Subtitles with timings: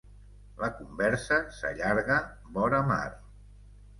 [0.61, 2.17] La conversa s'allarga,
[2.57, 3.05] vora mar.